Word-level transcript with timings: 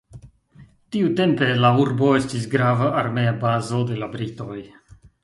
Tiutempe 0.95 1.49
La 1.65 1.69
urbo 1.83 2.09
estis 2.21 2.47
grava 2.55 2.87
armea 3.03 3.35
bazo 3.45 3.83
de 3.91 3.99
la 4.05 4.09
britoj. 4.17 4.57